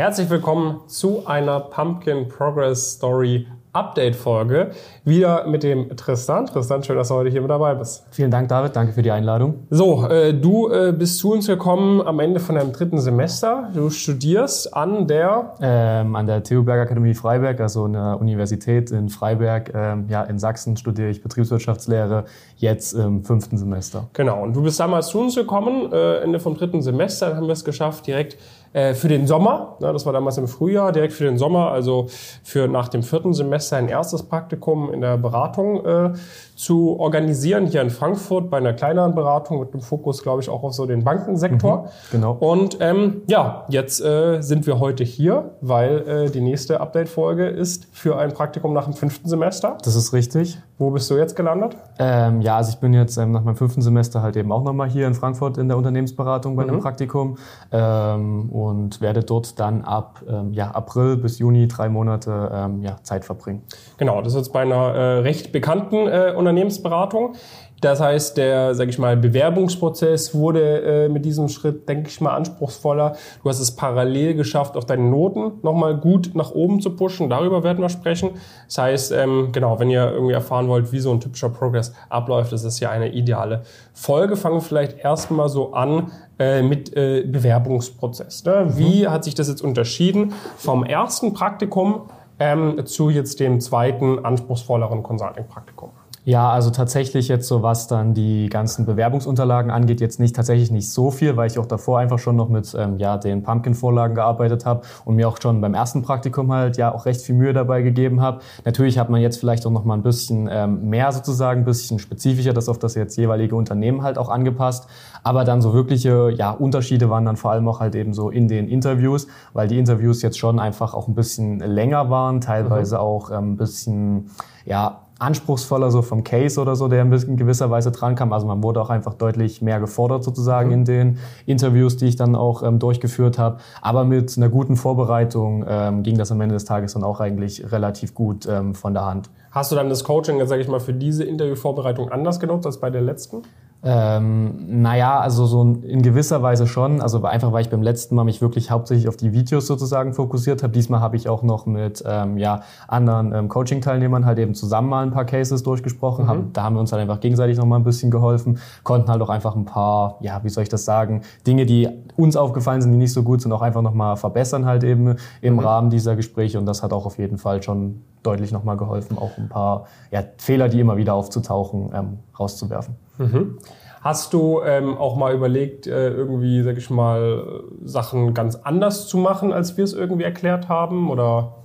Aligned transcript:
Herzlich 0.00 0.30
willkommen 0.30 0.82
zu 0.86 1.26
einer 1.26 1.58
Pumpkin 1.58 2.28
Progress 2.28 2.92
Story 2.92 3.48
Update-Folge. 3.72 4.70
Wieder 5.04 5.48
mit 5.48 5.64
dem 5.64 5.96
Tristan. 5.96 6.46
Tristan, 6.46 6.84
schön, 6.84 6.96
dass 6.96 7.08
du 7.08 7.14
heute 7.14 7.30
hier 7.30 7.40
mit 7.40 7.50
dabei 7.50 7.74
bist. 7.74 8.06
Vielen 8.12 8.30
Dank, 8.30 8.48
David. 8.48 8.76
Danke 8.76 8.92
für 8.92 9.02
die 9.02 9.10
Einladung. 9.10 9.66
So, 9.70 10.06
äh, 10.06 10.32
du 10.32 10.68
äh, 10.68 10.92
bist 10.96 11.18
zu 11.18 11.32
uns 11.32 11.48
gekommen 11.48 12.00
am 12.00 12.20
Ende 12.20 12.38
von 12.38 12.54
deinem 12.54 12.72
dritten 12.72 13.00
Semester. 13.00 13.70
Du 13.74 13.90
studierst 13.90 14.72
an 14.72 15.08
der... 15.08 15.54
Ähm, 15.60 16.14
an 16.14 16.28
der 16.28 16.44
TU 16.44 16.62
Bergakademie 16.62 17.14
Freiberg, 17.14 17.60
also 17.60 17.84
einer 17.84 18.20
Universität 18.20 18.92
in 18.92 19.08
Freiberg. 19.08 19.72
Ähm, 19.74 20.06
ja, 20.08 20.22
in 20.22 20.38
Sachsen 20.38 20.76
studiere 20.76 21.08
ich 21.08 21.22
Betriebswirtschaftslehre, 21.22 22.24
jetzt 22.56 22.92
im 22.92 23.24
fünften 23.24 23.58
Semester. 23.58 24.08
Genau, 24.12 24.44
und 24.44 24.54
du 24.54 24.62
bist 24.62 24.78
damals 24.78 25.08
zu 25.08 25.18
uns 25.20 25.34
gekommen, 25.34 25.92
äh, 25.92 26.18
Ende 26.18 26.38
vom 26.38 26.56
dritten 26.56 26.82
Semester. 26.82 27.30
Dann 27.30 27.38
haben 27.38 27.46
wir 27.46 27.52
es 27.52 27.64
geschafft, 27.64 28.06
direkt 28.06 28.38
äh, 28.72 28.94
für 28.94 29.08
den 29.08 29.26
Sommer, 29.26 29.76
ne, 29.80 29.92
das 29.92 30.06
war 30.06 30.12
damals 30.12 30.38
im 30.38 30.48
Frühjahr, 30.48 30.92
direkt 30.92 31.12
für 31.12 31.24
den 31.24 31.38
Sommer, 31.38 31.70
also 31.70 32.06
für 32.42 32.68
nach 32.68 32.88
dem 32.88 33.02
vierten 33.02 33.32
Semester 33.32 33.76
ein 33.76 33.88
erstes 33.88 34.22
Praktikum 34.22 34.92
in 34.92 35.00
der 35.00 35.16
Beratung 35.18 35.84
äh, 35.84 36.12
zu 36.58 36.98
organisieren, 36.98 37.66
hier 37.66 37.82
in 37.82 37.90
Frankfurt 37.90 38.50
bei 38.50 38.58
einer 38.58 38.72
kleineren 38.72 39.14
Beratung 39.14 39.60
mit 39.60 39.72
dem 39.72 39.80
Fokus, 39.80 40.22
glaube 40.22 40.42
ich, 40.42 40.48
auch 40.48 40.64
auf 40.64 40.74
so 40.74 40.86
den 40.86 41.04
Bankensektor. 41.04 41.82
Mhm, 41.82 41.88
genau. 42.10 42.32
Und 42.32 42.78
ähm, 42.80 43.22
ja, 43.28 43.64
jetzt 43.68 44.00
äh, 44.00 44.40
sind 44.40 44.66
wir 44.66 44.80
heute 44.80 45.04
hier, 45.04 45.52
weil 45.60 46.08
äh, 46.08 46.30
die 46.30 46.40
nächste 46.40 46.80
Update-Folge 46.80 47.46
ist 47.46 47.86
für 47.92 48.18
ein 48.18 48.32
Praktikum 48.32 48.72
nach 48.72 48.84
dem 48.84 48.94
fünften 48.94 49.28
Semester. 49.28 49.78
Das 49.84 49.94
ist 49.94 50.12
richtig. 50.12 50.58
Wo 50.78 50.90
bist 50.90 51.10
du 51.10 51.16
jetzt 51.16 51.36
gelandet? 51.36 51.76
Ähm, 51.98 52.40
ja, 52.40 52.56
also 52.56 52.70
ich 52.70 52.78
bin 52.78 52.92
jetzt 52.92 53.16
ähm, 53.16 53.32
nach 53.32 53.42
meinem 53.42 53.56
fünften 53.56 53.82
Semester 53.82 54.22
halt 54.22 54.36
eben 54.36 54.50
auch 54.50 54.62
nochmal 54.62 54.88
hier 54.88 55.06
in 55.06 55.14
Frankfurt 55.14 55.58
in 55.58 55.68
der 55.68 55.76
Unternehmensberatung 55.76 56.56
bei 56.56 56.64
mhm. 56.64 56.70
einem 56.70 56.80
Praktikum 56.80 57.36
ähm, 57.72 58.48
und 58.66 59.00
werde 59.00 59.22
dort 59.22 59.58
dann 59.60 59.82
ab 59.82 60.22
ähm, 60.28 60.52
ja, 60.52 60.70
April 60.70 61.16
bis 61.16 61.38
Juni 61.38 61.68
drei 61.68 61.88
Monate 61.88 62.50
ähm, 62.52 62.82
ja, 62.82 62.96
Zeit 63.02 63.24
verbringen. 63.24 63.62
Genau, 63.96 64.20
das 64.22 64.34
ist 64.34 64.38
jetzt 64.38 64.52
bei 64.52 64.62
einer 64.62 64.94
äh, 64.94 65.18
recht 65.20 65.52
bekannten 65.52 66.06
äh, 66.06 66.34
Unternehmensberatung. 66.36 67.34
Das 67.80 68.00
heißt, 68.00 68.36
der, 68.36 68.74
sag 68.74 68.88
ich 68.88 68.98
mal, 68.98 69.16
Bewerbungsprozess 69.16 70.34
wurde 70.34 70.80
äh, 70.80 71.08
mit 71.08 71.24
diesem 71.24 71.48
Schritt, 71.48 71.88
denke 71.88 72.08
ich 72.08 72.20
mal, 72.20 72.34
anspruchsvoller. 72.34 73.14
Du 73.42 73.48
hast 73.48 73.60
es 73.60 73.76
parallel 73.76 74.34
geschafft, 74.34 74.76
auch 74.76 74.84
deine 74.84 75.04
Noten 75.04 75.52
nochmal 75.62 75.96
gut 75.96 76.32
nach 76.34 76.50
oben 76.50 76.80
zu 76.80 76.96
pushen. 76.96 77.30
Darüber 77.30 77.62
werden 77.62 77.80
wir 77.80 77.88
sprechen. 77.88 78.30
Das 78.66 78.78
heißt, 78.78 79.12
ähm, 79.12 79.50
genau, 79.52 79.78
wenn 79.78 79.90
ihr 79.90 80.10
irgendwie 80.10 80.34
erfahren 80.34 80.66
wollt, 80.68 80.90
wie 80.90 80.98
so 80.98 81.12
ein 81.12 81.20
typischer 81.20 81.50
Progress 81.50 81.92
abläuft, 82.08 82.52
ist 82.52 82.64
das 82.64 82.80
ja 82.80 82.90
eine 82.90 83.12
ideale 83.12 83.62
Folge. 83.92 84.36
Fangen 84.36 84.56
wir 84.56 84.62
vielleicht 84.62 84.98
erstmal 84.98 85.48
so 85.48 85.72
an 85.72 86.10
äh, 86.38 86.62
mit 86.62 86.96
äh, 86.96 87.24
Bewerbungsprozess. 87.26 88.44
Ne? 88.44 88.72
Wie 88.76 89.02
mhm. 89.02 89.10
hat 89.10 89.24
sich 89.24 89.34
das 89.34 89.48
jetzt 89.48 89.62
unterschieden 89.62 90.32
vom 90.56 90.84
ersten 90.84 91.34
Praktikum 91.34 92.10
ähm, 92.38 92.86
zu 92.86 93.10
jetzt 93.10 93.40
dem 93.40 93.60
zweiten, 93.60 94.24
anspruchsvolleren 94.24 95.02
Consulting-Praktikum? 95.02 95.90
Ja, 96.28 96.50
also 96.50 96.68
tatsächlich 96.68 97.26
jetzt 97.28 97.48
so, 97.48 97.62
was 97.62 97.86
dann 97.86 98.12
die 98.12 98.50
ganzen 98.50 98.84
Bewerbungsunterlagen 98.84 99.70
angeht, 99.70 100.02
jetzt 100.02 100.20
nicht 100.20 100.36
tatsächlich 100.36 100.70
nicht 100.70 100.90
so 100.90 101.10
viel, 101.10 101.38
weil 101.38 101.46
ich 101.46 101.58
auch 101.58 101.64
davor 101.64 102.00
einfach 102.00 102.18
schon 102.18 102.36
noch 102.36 102.50
mit 102.50 102.76
ähm, 102.78 102.98
ja, 102.98 103.16
den 103.16 103.42
Pumpkin-Vorlagen 103.42 104.14
gearbeitet 104.14 104.66
habe 104.66 104.82
und 105.06 105.16
mir 105.16 105.26
auch 105.26 105.38
schon 105.40 105.62
beim 105.62 105.72
ersten 105.72 106.02
Praktikum 106.02 106.52
halt 106.52 106.76
ja 106.76 106.94
auch 106.94 107.06
recht 107.06 107.22
viel 107.22 107.34
Mühe 107.34 107.54
dabei 107.54 107.80
gegeben 107.80 108.20
habe. 108.20 108.40
Natürlich 108.66 108.98
hat 108.98 109.08
man 109.08 109.22
jetzt 109.22 109.40
vielleicht 109.40 109.64
auch 109.64 109.70
noch 109.70 109.86
mal 109.86 109.94
ein 109.94 110.02
bisschen 110.02 110.50
ähm, 110.52 110.90
mehr 110.90 111.12
sozusagen, 111.12 111.62
ein 111.62 111.64
bisschen 111.64 111.98
spezifischer 111.98 112.52
das 112.52 112.68
auf 112.68 112.78
das 112.78 112.94
jetzt 112.94 113.16
jeweilige 113.16 113.56
Unternehmen 113.56 114.02
halt 114.02 114.18
auch 114.18 114.28
angepasst. 114.28 114.86
Aber 115.22 115.44
dann 115.44 115.62
so 115.62 115.72
wirkliche 115.72 116.30
ja, 116.36 116.50
Unterschiede 116.50 117.08
waren 117.08 117.24
dann 117.24 117.38
vor 117.38 117.52
allem 117.52 117.66
auch 117.68 117.80
halt 117.80 117.94
eben 117.94 118.12
so 118.12 118.28
in 118.28 118.48
den 118.48 118.68
Interviews, 118.68 119.28
weil 119.54 119.66
die 119.66 119.78
Interviews 119.78 120.20
jetzt 120.20 120.38
schon 120.38 120.58
einfach 120.58 120.92
auch 120.92 121.08
ein 121.08 121.14
bisschen 121.14 121.60
länger 121.60 122.10
waren, 122.10 122.42
teilweise 122.42 122.96
mhm. 122.96 123.00
auch 123.00 123.30
ähm, 123.30 123.52
ein 123.52 123.56
bisschen 123.56 124.30
ja 124.66 125.07
anspruchsvoller 125.18 125.90
so 125.90 126.02
vom 126.02 126.22
Case 126.22 126.60
oder 126.60 126.76
so, 126.76 126.88
der 126.88 127.02
ein 127.02 127.10
bisschen 127.10 127.30
in 127.30 127.36
gewisser 127.36 127.70
Weise 127.70 127.90
dran 127.90 128.14
kam. 128.14 128.32
Also 128.32 128.46
man 128.46 128.62
wurde 128.62 128.80
auch 128.80 128.90
einfach 128.90 129.14
deutlich 129.14 129.60
mehr 129.62 129.80
gefordert 129.80 130.22
sozusagen 130.22 130.68
mhm. 130.68 130.74
in 130.74 130.84
den 130.84 131.18
Interviews, 131.46 131.96
die 131.96 132.06
ich 132.06 132.16
dann 132.16 132.36
auch 132.36 132.62
ähm, 132.62 132.78
durchgeführt 132.78 133.38
habe. 133.38 133.58
Aber 133.82 134.04
mit 134.04 134.36
einer 134.36 134.48
guten 134.48 134.76
Vorbereitung 134.76 135.64
ähm, 135.68 136.02
ging 136.02 136.18
das 136.18 136.30
am 136.30 136.40
Ende 136.40 136.54
des 136.54 136.64
Tages 136.64 136.92
dann 136.92 137.04
auch 137.04 137.20
eigentlich 137.20 137.72
relativ 137.72 138.14
gut 138.14 138.46
ähm, 138.46 138.74
von 138.74 138.94
der 138.94 139.04
Hand. 139.04 139.30
Hast 139.50 139.72
du 139.72 139.76
dann 139.76 139.88
das 139.88 140.04
Coaching, 140.04 140.44
sage 140.46 140.62
ich 140.62 140.68
mal, 140.68 140.80
für 140.80 140.92
diese 140.92 141.24
Interviewvorbereitung 141.24 142.10
anders 142.10 142.38
genutzt 142.38 142.66
als 142.66 142.78
bei 142.78 142.90
der 142.90 143.02
letzten? 143.02 143.42
Ähm, 143.84 144.82
naja, 144.82 145.20
also 145.20 145.46
so 145.46 145.62
in 145.62 146.02
gewisser 146.02 146.42
Weise 146.42 146.66
schon. 146.66 147.00
Also 147.00 147.22
einfach, 147.22 147.52
weil 147.52 147.62
ich 147.62 147.70
beim 147.70 147.82
letzten 147.82 148.16
Mal 148.16 148.24
mich 148.24 148.40
wirklich 148.42 148.72
hauptsächlich 148.72 149.08
auf 149.08 149.16
die 149.16 149.32
Videos 149.32 149.68
sozusagen 149.68 150.14
fokussiert 150.14 150.64
habe. 150.64 150.72
Diesmal 150.72 151.00
habe 151.00 151.16
ich 151.16 151.28
auch 151.28 151.44
noch 151.44 151.64
mit 151.64 152.02
ähm, 152.04 152.38
ja, 152.38 152.62
anderen 152.88 153.32
ähm, 153.32 153.48
Coaching-Teilnehmern 153.48 154.26
halt 154.26 154.38
eben 154.40 154.54
zusammen 154.54 154.88
mal 154.88 155.04
ein 155.04 155.12
paar 155.12 155.24
Cases 155.24 155.62
durchgesprochen. 155.62 156.24
Mhm. 156.24 156.28
Haben, 156.28 156.52
da 156.52 156.64
haben 156.64 156.74
wir 156.74 156.80
uns 156.80 156.90
halt 156.90 157.02
einfach 157.02 157.20
gegenseitig 157.20 157.56
noch 157.56 157.66
mal 157.66 157.76
ein 157.76 157.84
bisschen 157.84 158.10
geholfen. 158.10 158.58
Konnten 158.82 159.10
halt 159.10 159.22
auch 159.22 159.30
einfach 159.30 159.54
ein 159.54 159.64
paar, 159.64 160.18
ja, 160.20 160.40
wie 160.42 160.48
soll 160.48 160.64
ich 160.64 160.68
das 160.68 160.84
sagen, 160.84 161.22
Dinge, 161.46 161.64
die 161.64 161.88
uns 162.16 162.36
aufgefallen 162.36 162.82
sind, 162.82 162.90
die 162.90 162.98
nicht 162.98 163.12
so 163.12 163.22
gut 163.22 163.42
sind, 163.42 163.52
auch 163.52 163.62
einfach 163.62 163.82
noch 163.82 163.94
mal 163.94 164.16
verbessern 164.16 164.66
halt 164.66 164.82
eben 164.82 165.14
im 165.40 165.54
mhm. 165.54 165.60
Rahmen 165.60 165.90
dieser 165.90 166.16
Gespräche. 166.16 166.58
Und 166.58 166.66
das 166.66 166.82
hat 166.82 166.92
auch 166.92 167.06
auf 167.06 167.18
jeden 167.18 167.38
Fall 167.38 167.62
schon 167.62 168.02
deutlich 168.24 168.50
noch 168.50 168.64
mal 168.64 168.76
geholfen, 168.76 169.16
auch 169.16 169.38
ein 169.38 169.48
paar 169.48 169.86
ja, 170.10 170.24
Fehler, 170.38 170.68
die 170.68 170.80
immer 170.80 170.96
wieder 170.96 171.14
aufzutauchen, 171.14 171.90
ähm, 171.94 172.18
rauszuwerfen. 172.38 172.96
Mhm. 173.18 173.58
Hast 174.00 174.32
du 174.32 174.60
ähm, 174.62 174.96
auch 174.96 175.16
mal 175.16 175.34
überlegt, 175.34 175.86
äh, 175.86 176.10
irgendwie, 176.10 176.62
sag 176.62 176.78
ich 176.78 176.88
mal, 176.88 177.64
Sachen 177.84 178.32
ganz 178.32 178.54
anders 178.54 179.08
zu 179.08 179.18
machen, 179.18 179.52
als 179.52 179.76
wir 179.76 179.84
es 179.84 179.92
irgendwie 179.92 180.24
erklärt 180.24 180.68
haben? 180.68 181.10
Oder? 181.10 181.56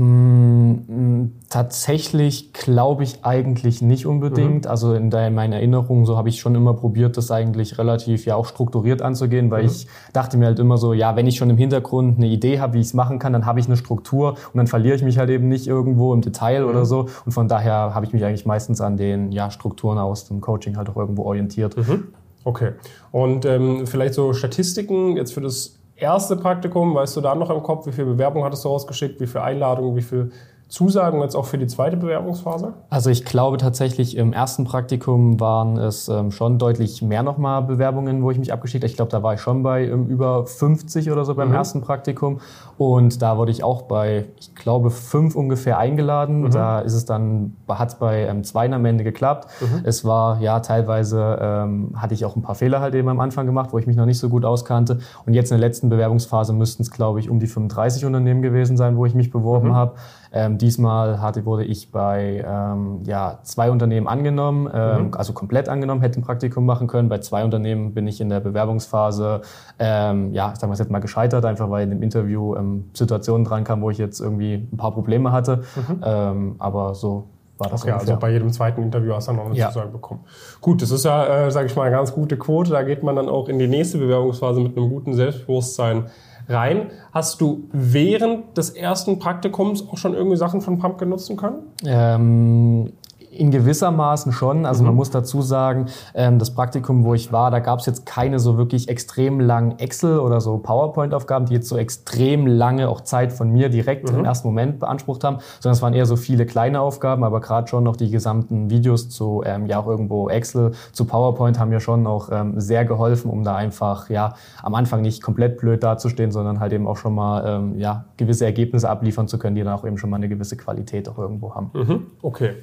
Mm, 0.00 1.32
tatsächlich 1.48 2.52
glaube 2.52 3.02
ich 3.02 3.24
eigentlich 3.24 3.82
nicht 3.82 4.06
unbedingt. 4.06 4.64
Mhm. 4.64 4.70
Also 4.70 4.94
in 4.94 5.08
meiner 5.08 5.56
Erinnerung, 5.56 6.06
so 6.06 6.16
habe 6.16 6.28
ich 6.28 6.38
schon 6.38 6.54
immer 6.54 6.74
probiert, 6.74 7.16
das 7.16 7.32
eigentlich 7.32 7.78
relativ 7.78 8.24
ja 8.24 8.36
auch 8.36 8.46
strukturiert 8.46 9.02
anzugehen, 9.02 9.50
weil 9.50 9.62
mhm. 9.62 9.70
ich 9.70 9.88
dachte 10.12 10.36
mir 10.36 10.46
halt 10.46 10.60
immer 10.60 10.78
so, 10.78 10.92
ja, 10.92 11.16
wenn 11.16 11.26
ich 11.26 11.36
schon 11.36 11.50
im 11.50 11.56
Hintergrund 11.56 12.18
eine 12.18 12.28
Idee 12.28 12.60
habe, 12.60 12.74
wie 12.74 12.78
ich 12.78 12.86
es 12.86 12.94
machen 12.94 13.18
kann, 13.18 13.32
dann 13.32 13.44
habe 13.44 13.58
ich 13.58 13.66
eine 13.66 13.76
Struktur 13.76 14.34
und 14.34 14.56
dann 14.56 14.68
verliere 14.68 14.94
ich 14.94 15.02
mich 15.02 15.18
halt 15.18 15.30
eben 15.30 15.48
nicht 15.48 15.66
irgendwo 15.66 16.14
im 16.14 16.20
Detail 16.20 16.62
mhm. 16.62 16.70
oder 16.70 16.86
so. 16.86 17.08
Und 17.26 17.32
von 17.32 17.48
daher 17.48 17.92
habe 17.92 18.06
ich 18.06 18.12
mich 18.12 18.24
eigentlich 18.24 18.46
meistens 18.46 18.80
an 18.80 18.96
den 18.96 19.32
ja, 19.32 19.50
Strukturen 19.50 19.98
aus 19.98 20.28
dem 20.28 20.40
Coaching 20.40 20.76
halt 20.76 20.88
auch 20.90 20.96
irgendwo 20.96 21.24
orientiert. 21.24 21.76
Mhm. 21.76 22.04
Okay. 22.44 22.70
Und 23.10 23.44
ähm, 23.46 23.86
vielleicht 23.88 24.14
so 24.14 24.32
Statistiken 24.32 25.16
jetzt 25.16 25.34
für 25.34 25.40
das 25.40 25.77
erste 25.98 26.36
Praktikum, 26.36 26.94
weißt 26.94 27.16
du 27.16 27.20
da 27.20 27.34
noch 27.34 27.50
im 27.50 27.62
Kopf, 27.62 27.86
wie 27.86 27.92
viele 27.92 28.06
Bewerbungen 28.08 28.44
hattest 28.44 28.64
du 28.64 28.68
rausgeschickt, 28.68 29.20
wie 29.20 29.26
viele 29.26 29.42
Einladungen, 29.42 29.96
wie 29.96 30.02
viele 30.02 30.30
Zusagen 30.68 31.22
jetzt 31.22 31.34
auch 31.34 31.46
für 31.46 31.56
die 31.56 31.66
zweite 31.66 31.96
Bewerbungsphase? 31.96 32.74
Also 32.90 33.08
ich 33.08 33.24
glaube 33.24 33.56
tatsächlich 33.56 34.16
im 34.16 34.34
ersten 34.34 34.64
Praktikum 34.64 35.40
waren 35.40 35.78
es 35.78 36.08
ähm, 36.08 36.30
schon 36.30 36.58
deutlich 36.58 37.00
mehr 37.00 37.22
nochmal 37.22 37.62
Bewerbungen, 37.62 38.22
wo 38.22 38.30
ich 38.30 38.38
mich 38.38 38.52
abgeschickt 38.52 38.84
habe. 38.84 38.90
Ich 38.90 38.96
glaube, 38.96 39.10
da 39.10 39.22
war 39.22 39.32
ich 39.32 39.40
schon 39.40 39.62
bei 39.62 39.86
ähm, 39.86 40.06
über 40.08 40.46
50 40.46 41.10
oder 41.10 41.24
so 41.24 41.34
beim 41.34 41.48
mhm. 41.48 41.54
ersten 41.54 41.80
Praktikum. 41.80 42.40
Und 42.76 43.22
da 43.22 43.38
wurde 43.38 43.50
ich 43.50 43.64
auch 43.64 43.82
bei, 43.82 44.26
ich 44.38 44.54
glaube, 44.54 44.90
fünf 44.90 45.36
ungefähr 45.36 45.78
eingeladen. 45.78 46.42
Mhm. 46.42 46.50
Da 46.50 46.80
ist 46.80 46.92
es 46.92 47.06
dann, 47.06 47.56
hat 47.66 47.88
es 47.88 47.94
bei 47.94 48.26
ähm, 48.26 48.44
zwei 48.44 48.70
am 48.70 48.84
Ende 48.84 49.04
geklappt. 49.04 49.48
Mhm. 49.62 49.80
Es 49.84 50.04
war, 50.04 50.40
ja, 50.42 50.60
teilweise 50.60 51.38
ähm, 51.40 51.92
hatte 51.96 52.12
ich 52.12 52.26
auch 52.26 52.36
ein 52.36 52.42
paar 52.42 52.54
Fehler 52.54 52.80
halt 52.80 52.94
eben 52.94 53.08
am 53.08 53.20
Anfang 53.20 53.46
gemacht, 53.46 53.70
wo 53.72 53.78
ich 53.78 53.86
mich 53.86 53.96
noch 53.96 54.04
nicht 54.04 54.18
so 54.18 54.28
gut 54.28 54.44
auskannte. 54.44 54.98
Und 55.24 55.32
jetzt 55.32 55.50
in 55.50 55.58
der 55.58 55.66
letzten 55.66 55.88
Bewerbungsphase 55.88 56.52
müssten 56.52 56.82
es, 56.82 56.90
glaube 56.90 57.20
ich, 57.20 57.30
um 57.30 57.40
die 57.40 57.46
35 57.46 58.04
Unternehmen 58.04 58.42
gewesen 58.42 58.76
sein, 58.76 58.98
wo 58.98 59.06
ich 59.06 59.14
mich 59.14 59.30
beworben 59.30 59.68
mhm. 59.68 59.74
habe. 59.74 59.94
Ähm, 60.32 60.58
diesmal 60.58 61.20
hatte, 61.20 61.44
wurde 61.44 61.64
ich 61.64 61.90
bei 61.90 62.44
ähm, 62.46 63.02
ja, 63.04 63.38
zwei 63.42 63.70
Unternehmen 63.70 64.08
angenommen, 64.08 64.68
ähm, 64.72 65.06
mhm. 65.06 65.14
also 65.14 65.32
komplett 65.32 65.68
angenommen, 65.68 66.00
hätte 66.00 66.20
ein 66.20 66.22
Praktikum 66.22 66.66
machen 66.66 66.86
können. 66.86 67.08
Bei 67.08 67.18
zwei 67.18 67.44
Unternehmen 67.44 67.94
bin 67.94 68.06
ich 68.06 68.20
in 68.20 68.28
der 68.28 68.40
Bewerbungsphase, 68.40 69.42
ähm, 69.78 70.32
ja, 70.32 70.54
sagen 70.54 70.70
wir 70.70 70.74
es 70.74 70.78
jetzt 70.78 70.90
mal 70.90 70.98
gescheitert, 70.98 71.44
einfach 71.44 71.70
weil 71.70 71.84
in 71.84 71.90
dem 71.90 72.02
Interview 72.02 72.54
ähm, 72.56 72.90
Situationen 72.92 73.44
dran 73.44 73.64
kam, 73.64 73.80
wo 73.80 73.90
ich 73.90 73.98
jetzt 73.98 74.20
irgendwie 74.20 74.54
ein 74.54 74.76
paar 74.76 74.92
Probleme 74.92 75.32
hatte. 75.32 75.62
Mhm. 75.76 76.02
Ähm, 76.04 76.54
aber 76.58 76.94
so 76.94 77.28
war 77.58 77.70
das 77.70 77.82
okay, 77.82 77.92
ungefähr. 77.92 78.14
also 78.14 78.20
bei 78.20 78.30
jedem 78.30 78.52
zweiten 78.52 78.82
Interview 78.82 79.14
hast 79.14 79.28
du 79.28 79.32
noch 79.32 79.46
eine 79.46 79.56
ja. 79.56 79.68
Zusage 79.68 79.90
bekommen. 79.90 80.20
Gut, 80.60 80.80
das 80.80 80.90
ist 80.90 81.04
ja, 81.04 81.46
äh, 81.46 81.50
sage 81.50 81.66
ich 81.66 81.74
mal, 81.74 81.82
eine 81.82 81.96
ganz 81.96 82.12
gute 82.12 82.36
Quote. 82.36 82.70
Da 82.70 82.82
geht 82.82 83.02
man 83.02 83.16
dann 83.16 83.28
auch 83.28 83.48
in 83.48 83.58
die 83.58 83.66
nächste 83.66 83.98
Bewerbungsphase 83.98 84.60
mit 84.60 84.76
einem 84.76 84.88
guten 84.88 85.14
Selbstbewusstsein 85.14 86.06
rein. 86.48 86.90
Hast 87.12 87.40
du 87.40 87.68
während 87.72 88.56
des 88.56 88.70
ersten 88.70 89.18
Praktikums 89.18 89.86
auch 89.88 89.98
schon 89.98 90.14
irgendwie 90.14 90.36
Sachen 90.36 90.60
von 90.60 90.78
Pumpkin 90.78 91.08
nutzen 91.08 91.36
können? 91.36 91.58
Ähm, 91.84 92.92
In 93.38 93.52
gewissermaßen 93.52 94.32
schon. 94.32 94.66
Also 94.66 94.82
mhm. 94.82 94.88
man 94.88 94.96
muss 94.96 95.10
dazu 95.10 95.42
sagen, 95.42 95.86
ähm, 96.14 96.40
das 96.40 96.52
Praktikum, 96.52 97.04
wo 97.04 97.14
ich 97.14 97.32
war, 97.32 97.52
da 97.52 97.60
gab 97.60 97.78
es 97.78 97.86
jetzt 97.86 98.04
keine 98.04 98.40
so 98.40 98.58
wirklich 98.58 98.88
extrem 98.88 99.38
langen 99.38 99.78
Excel- 99.78 100.18
oder 100.18 100.40
so 100.40 100.58
PowerPoint-Aufgaben, 100.58 101.46
die 101.46 101.54
jetzt 101.54 101.68
so 101.68 101.76
extrem 101.76 102.48
lange 102.48 102.88
auch 102.88 103.02
Zeit 103.02 103.32
von 103.32 103.50
mir 103.50 103.68
direkt 103.68 104.10
mhm. 104.10 104.18
im 104.18 104.24
ersten 104.24 104.48
Moment 104.48 104.80
beansprucht 104.80 105.22
haben, 105.22 105.38
sondern 105.60 105.76
es 105.76 105.82
waren 105.82 105.94
eher 105.94 106.06
so 106.06 106.16
viele 106.16 106.46
kleine 106.46 106.80
Aufgaben, 106.80 107.22
aber 107.22 107.40
gerade 107.40 107.68
schon 107.68 107.84
noch 107.84 107.94
die 107.94 108.10
gesamten 108.10 108.70
Videos 108.70 109.08
zu, 109.08 109.42
ähm, 109.46 109.66
ja 109.66 109.78
auch 109.78 109.86
irgendwo 109.86 110.28
Excel, 110.28 110.72
zu 110.92 111.04
PowerPoint 111.04 111.60
haben 111.60 111.68
mir 111.68 111.80
schon 111.80 112.06
auch 112.08 112.30
ähm, 112.32 112.58
sehr 112.58 112.84
geholfen, 112.84 113.30
um 113.30 113.44
da 113.44 113.54
einfach, 113.54 114.10
ja, 114.10 114.34
am 114.64 114.74
Anfang 114.74 115.00
nicht 115.00 115.22
komplett 115.22 115.58
blöd 115.58 115.84
dazustehen, 115.84 116.32
sondern 116.32 116.58
halt 116.58 116.72
eben 116.72 116.88
auch 116.88 116.96
schon 116.96 117.14
mal, 117.14 117.44
ähm, 117.46 117.78
ja, 117.78 118.06
gewisse 118.16 118.44
Ergebnisse 118.44 118.90
abliefern 118.90 119.28
zu 119.28 119.38
können, 119.38 119.54
die 119.54 119.62
dann 119.62 119.74
auch 119.74 119.84
eben 119.84 119.96
schon 119.96 120.10
mal 120.10 120.16
eine 120.16 120.28
gewisse 120.28 120.56
Qualität 120.56 121.08
auch 121.08 121.18
irgendwo 121.18 121.54
haben. 121.54 121.70
Mhm. 121.72 122.06
Okay. 122.20 122.56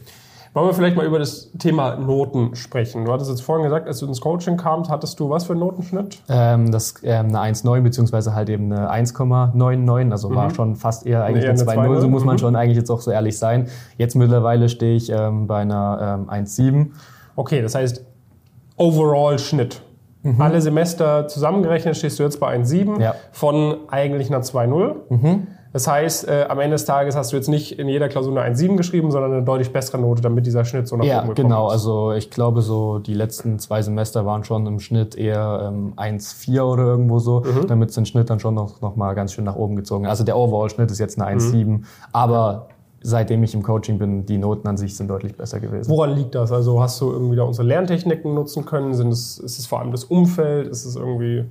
Wollen 0.55 0.69
wir 0.69 0.73
vielleicht 0.73 0.95
mal 0.95 1.05
über 1.05 1.19
das 1.19 1.51
Thema 1.59 1.97
Noten 1.97 2.55
sprechen? 2.55 3.03
Du 3.03 3.11
hattest 3.11 3.29
jetzt 3.29 3.41
vorhin 3.41 3.65
gesagt, 3.65 3.89
als 3.89 3.99
du 3.99 4.05
ins 4.05 4.21
Coaching 4.21 4.55
kamst, 4.55 4.89
hattest 4.89 5.19
du 5.19 5.29
was 5.29 5.43
für 5.43 5.51
einen 5.51 5.59
Notenschnitt? 5.59 6.21
Ähm, 6.29 6.71
das 6.71 6.93
ähm, 7.03 7.35
eine 7.35 7.53
1,9 7.53 7.81
beziehungsweise 7.81 8.33
halt 8.33 8.47
eben 8.47 8.71
eine 8.71 8.89
1,99, 8.89 10.11
also 10.11 10.29
mhm. 10.29 10.35
war 10.35 10.51
schon 10.51 10.77
fast 10.77 11.05
eher 11.05 11.25
eigentlich 11.25 11.43
eine, 11.43 11.59
eine 11.59 11.89
2,0, 11.89 11.99
so 11.99 12.07
muss 12.07 12.23
man 12.23 12.35
mhm. 12.35 12.39
schon 12.39 12.55
eigentlich 12.55 12.77
jetzt 12.77 12.89
auch 12.89 13.01
so 13.01 13.11
ehrlich 13.11 13.37
sein. 13.37 13.67
Jetzt 13.97 14.15
mittlerweile 14.15 14.69
stehe 14.69 14.95
ich 14.95 15.09
ähm, 15.09 15.45
bei 15.45 15.59
einer 15.59 16.25
ähm, 16.25 16.45
1,7. 16.45 16.87
Okay, 17.35 17.61
das 17.61 17.75
heißt 17.75 18.05
Overall 18.77 19.37
Schnitt. 19.39 19.81
Mhm. 20.23 20.41
Alle 20.41 20.61
Semester 20.61 21.27
zusammengerechnet 21.27 21.97
stehst 21.97 22.17
du 22.17 22.23
jetzt 22.23 22.39
bei 22.39 22.55
1,7 22.55 23.01
ja. 23.01 23.13
von 23.33 23.75
eigentlich 23.89 24.29
einer 24.29 24.41
2,0. 24.41 24.95
Mhm. 25.09 25.47
Das 25.75 25.89
heißt, 25.89 26.29
äh, 26.29 26.45
am 26.47 26.61
Ende 26.61 26.75
des 26.75 26.85
Tages 26.85 27.17
hast 27.17 27.33
du 27.33 27.35
jetzt 27.35 27.49
nicht 27.49 27.77
in 27.77 27.89
jeder 27.89 28.07
Klausur 28.07 28.31
eine 28.31 28.55
1,7 28.55 28.77
geschrieben, 28.77 29.11
sondern 29.11 29.33
eine 29.33 29.43
deutlich 29.43 29.73
bessere 29.73 29.99
Note, 29.99 30.21
damit 30.21 30.45
dieser 30.45 30.63
Schnitt 30.63 30.87
so 30.87 30.95
nach 30.95 31.03
ja, 31.03 31.19
oben. 31.19 31.27
Ja, 31.27 31.33
genau. 31.33 31.67
Also 31.67 32.13
ich 32.13 32.31
glaube, 32.31 32.61
so 32.61 32.99
die 32.99 33.13
letzten 33.13 33.59
zwei 33.59 33.81
Semester 33.81 34.25
waren 34.25 34.45
schon 34.45 34.65
im 34.67 34.79
Schnitt 34.79 35.15
eher 35.15 35.73
ähm, 35.73 35.91
1,4 35.97 36.61
oder 36.61 36.83
irgendwo 36.83 37.19
so, 37.19 37.41
mhm. 37.41 37.67
damit 37.67 37.89
es 37.89 37.95
den 37.95 38.05
Schnitt 38.05 38.29
dann 38.29 38.39
schon 38.39 38.53
noch, 38.53 38.79
noch 38.79 38.95
mal 38.95 39.15
ganz 39.15 39.33
schön 39.33 39.43
nach 39.43 39.57
oben 39.57 39.75
gezogen. 39.75 40.05
Also 40.05 40.23
der 40.23 40.37
Overall-Schnitt 40.37 40.91
ist 40.91 40.99
jetzt 40.99 41.19
eine 41.19 41.37
1,7, 41.37 41.65
mhm. 41.65 41.83
aber 42.13 42.69
seitdem 43.01 43.43
ich 43.43 43.53
im 43.53 43.61
Coaching 43.61 43.99
bin, 43.99 44.25
die 44.25 44.37
Noten 44.37 44.69
an 44.69 44.77
sich 44.77 44.95
sind 44.95 45.09
deutlich 45.09 45.35
besser 45.35 45.59
gewesen. 45.59 45.89
Woran 45.89 46.15
liegt 46.15 46.35
das? 46.35 46.53
Also 46.53 46.81
hast 46.81 47.01
du 47.01 47.11
irgendwie 47.11 47.35
da 47.35 47.43
unsere 47.43 47.67
Lerntechniken 47.67 48.33
nutzen 48.33 48.63
können? 48.63 48.93
Sind 48.93 49.09
es, 49.09 49.39
ist 49.39 49.59
es 49.59 49.65
vor 49.65 49.81
allem 49.81 49.91
das 49.91 50.05
Umfeld? 50.05 50.69
Ist 50.69 50.85
es 50.85 50.95
irgendwie 50.95 51.43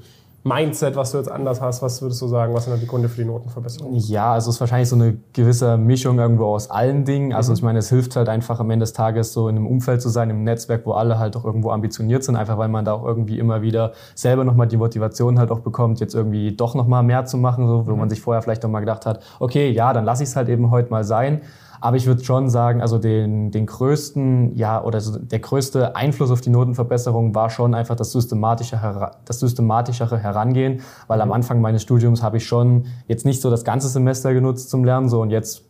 Mindset, 0.46 0.94
was 0.94 1.10
du 1.10 1.16
jetzt 1.16 1.30
anders 1.30 1.62
hast? 1.62 1.80
Was 1.80 2.02
würdest 2.02 2.20
du 2.20 2.28
sagen, 2.28 2.52
was 2.52 2.66
sind 2.66 2.78
die 2.78 2.86
Gründe 2.86 3.08
für 3.08 3.22
die 3.22 3.26
Notenverbesserung? 3.26 3.94
Ja, 3.94 4.34
also 4.34 4.50
es 4.50 4.56
ist 4.56 4.60
wahrscheinlich 4.60 4.90
so 4.90 4.94
eine 4.94 5.16
gewisse 5.32 5.78
Mischung 5.78 6.18
irgendwo 6.18 6.44
aus 6.44 6.70
allen 6.70 7.06
Dingen. 7.06 7.32
Also 7.32 7.50
mhm. 7.50 7.56
ich 7.56 7.62
meine, 7.62 7.78
es 7.78 7.88
hilft 7.88 8.14
halt 8.14 8.28
einfach 8.28 8.60
am 8.60 8.68
Ende 8.68 8.82
des 8.82 8.92
Tages 8.92 9.32
so 9.32 9.48
in 9.48 9.56
einem 9.56 9.66
Umfeld 9.66 10.02
zu 10.02 10.10
sein, 10.10 10.28
im 10.28 10.44
Netzwerk, 10.44 10.84
wo 10.84 10.92
alle 10.92 11.18
halt 11.18 11.34
auch 11.34 11.46
irgendwo 11.46 11.70
ambitioniert 11.70 12.24
sind, 12.24 12.36
einfach 12.36 12.58
weil 12.58 12.68
man 12.68 12.84
da 12.84 12.92
auch 12.92 13.06
irgendwie 13.06 13.38
immer 13.38 13.62
wieder 13.62 13.92
selber 14.14 14.44
nochmal 14.44 14.66
die 14.66 14.76
Motivation 14.76 15.38
halt 15.38 15.50
auch 15.50 15.60
bekommt, 15.60 16.00
jetzt 16.00 16.14
irgendwie 16.14 16.54
doch 16.54 16.74
nochmal 16.74 17.02
mehr 17.02 17.24
zu 17.24 17.38
machen, 17.38 17.66
so, 17.66 17.86
wo 17.86 17.92
mhm. 17.92 18.00
man 18.00 18.10
sich 18.10 18.20
vorher 18.20 18.42
vielleicht 18.42 18.62
nochmal 18.62 18.82
gedacht 18.82 19.06
hat, 19.06 19.20
okay, 19.40 19.70
ja, 19.70 19.94
dann 19.94 20.04
lasse 20.04 20.24
ich 20.24 20.28
es 20.28 20.36
halt 20.36 20.50
eben 20.50 20.70
heute 20.70 20.90
mal 20.90 21.04
sein. 21.04 21.40
Aber 21.84 21.98
ich 21.98 22.06
würde 22.06 22.24
schon 22.24 22.48
sagen, 22.48 22.80
also 22.80 22.96
den, 22.96 23.50
den 23.50 23.66
größten, 23.66 24.56
ja, 24.56 24.82
oder 24.82 25.02
so 25.02 25.18
der 25.18 25.38
größte 25.38 25.94
Einfluss 25.94 26.30
auf 26.30 26.40
die 26.40 26.48
Notenverbesserung 26.48 27.34
war 27.34 27.50
schon 27.50 27.74
einfach 27.74 27.94
das 27.94 28.10
systematische, 28.10 28.80
das 29.26 29.40
systematischere 29.40 30.16
Herangehen, 30.16 30.80
weil 31.08 31.20
am 31.20 31.28
mhm. 31.28 31.34
Anfang 31.34 31.60
meines 31.60 31.82
Studiums 31.82 32.22
habe 32.22 32.38
ich 32.38 32.46
schon 32.46 32.86
jetzt 33.06 33.26
nicht 33.26 33.42
so 33.42 33.50
das 33.50 33.64
ganze 33.64 33.88
Semester 33.88 34.32
genutzt 34.32 34.70
zum 34.70 34.82
Lernen, 34.82 35.10
so 35.10 35.20
und 35.20 35.28
jetzt 35.28 35.62